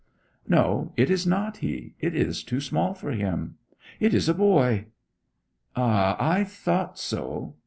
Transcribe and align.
'No, 0.47 0.93
it 0.97 1.11
is 1.11 1.27
not 1.27 1.57
he. 1.57 1.93
It 1.99 2.15
is 2.15 2.43
too 2.43 2.59
small 2.59 2.95
for 2.95 3.11
him. 3.11 3.57
It 3.99 4.15
is 4.15 4.27
a 4.27 4.33
boy.' 4.33 4.85
'Ah, 5.75 6.17
I 6.19 6.43
thought 6.43 6.97
so! 6.97 7.53